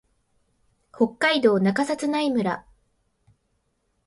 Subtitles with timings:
[0.95, 2.65] 北海道中札内村